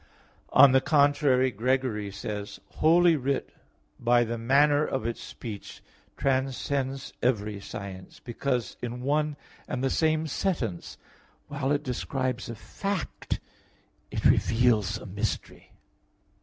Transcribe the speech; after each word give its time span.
On 0.51 0.71
the 0.71 0.81
contrary, 0.81 1.51
Gregory 1.51 2.09
says 2.09 2.59
(Moral. 2.59 2.71
xx, 2.71 2.75
1): 2.81 2.81
"Holy 2.81 3.15
Writ 3.17 3.49
by 3.99 4.23
the 4.23 4.39
manner 4.39 4.83
of 4.83 5.05
its 5.05 5.21
speech 5.21 5.83
transcends 6.17 7.13
every 7.21 7.59
science, 7.59 8.19
because 8.19 8.77
in 8.81 9.03
one 9.03 9.37
and 9.67 9.83
the 9.83 9.91
same 9.91 10.25
sentence, 10.25 10.97
while 11.49 11.71
it 11.71 11.83
describes 11.83 12.49
a 12.49 12.55
fact, 12.55 13.39
it 14.09 14.25
reveals 14.25 14.97
a 14.97 15.05
mystery." 15.05 15.71